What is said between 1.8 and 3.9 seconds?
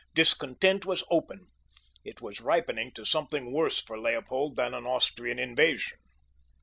It was ripening to something worse